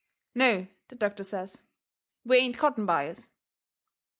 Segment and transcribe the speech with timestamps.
[0.33, 1.61] "No," the doctor says,
[2.25, 3.29] "we ain't cotton buyers."